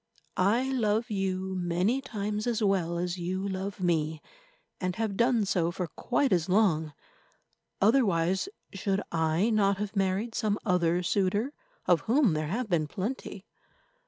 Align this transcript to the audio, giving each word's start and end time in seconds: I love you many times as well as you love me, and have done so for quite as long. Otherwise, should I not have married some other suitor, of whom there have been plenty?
I 0.35 0.63
love 0.71 1.11
you 1.11 1.53
many 1.55 2.01
times 2.01 2.47
as 2.47 2.63
well 2.63 2.97
as 2.97 3.19
you 3.19 3.47
love 3.47 3.79
me, 3.81 4.19
and 4.79 4.95
have 4.95 5.15
done 5.15 5.45
so 5.45 5.69
for 5.69 5.85
quite 5.85 6.33
as 6.33 6.49
long. 6.49 6.93
Otherwise, 7.79 8.49
should 8.73 9.03
I 9.11 9.51
not 9.51 9.77
have 9.77 9.95
married 9.95 10.33
some 10.33 10.57
other 10.65 11.03
suitor, 11.03 11.53
of 11.85 12.01
whom 12.09 12.33
there 12.33 12.47
have 12.47 12.67
been 12.67 12.87
plenty? 12.87 13.45